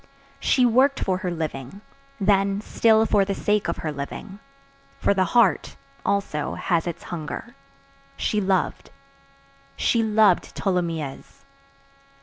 [0.39, 1.81] She worked for her living;
[2.19, 8.89] then, still for the sake of her living,—for the heart, also, has its hunger,—she loved.
[9.75, 11.43] She loved Tholomyès.